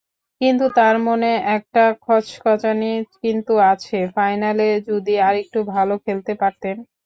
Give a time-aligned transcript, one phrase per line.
[0.41, 2.91] কিন্তু তাঁর মনে একটা খচখচানি
[3.17, 6.75] কিন্তু আছে—ফাইনালে যদি আরেকটু ভালো খেলতে পারতেন।